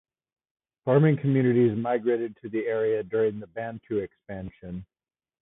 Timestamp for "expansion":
3.99-4.83